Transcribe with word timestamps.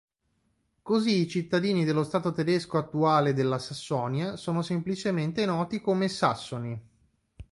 Così 0.81 1.19
i 1.19 1.27
cittadini 1.29 1.85
dello 1.85 2.03
Stato 2.03 2.31
tedesco 2.31 2.79
attuale 2.79 3.33
della 3.35 3.59
Sassonia 3.59 4.35
sono 4.35 4.63
semplicemente 4.63 5.45
noti 5.45 5.79
come 5.79 6.07
Sassoni. 6.09 6.81